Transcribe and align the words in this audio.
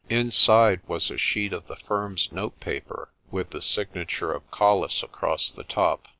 Inside 0.09 0.81
was 0.87 1.11
a 1.11 1.17
sheet 1.19 1.53
of 1.53 1.67
the 1.67 1.75
firm's 1.75 2.31
notepaper, 2.31 3.09
with 3.29 3.51
the 3.51 3.61
signa 3.61 4.05
ture 4.07 4.33
of 4.33 4.49
Colles 4.49 5.03
across 5.03 5.51
the 5.51 5.63
top. 5.63 6.07